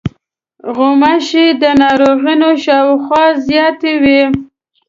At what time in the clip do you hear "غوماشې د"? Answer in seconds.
0.75-1.63